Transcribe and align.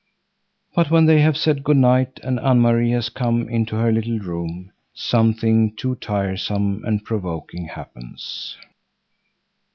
But 0.73 0.89
when 0.89 1.05
they 1.05 1.21
have 1.21 1.37
said 1.37 1.63
good 1.63 1.77
night 1.77 2.19
and 2.23 2.39
Anne 2.39 2.59
Marie 2.59 2.89
has 2.89 3.07
come 3.07 3.47
into 3.47 3.75
her 3.75 3.91
little 3.91 4.17
room, 4.17 4.71
something 4.95 5.75
too 5.75 5.93
tiresome 5.93 6.83
and 6.85 7.03
provoking 7.05 7.65
happens. 7.67 8.57